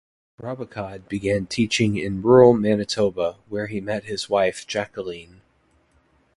[0.41, 5.41] Robichaud began teaching in rural Manitoba, where he met his wife, Jacqueline.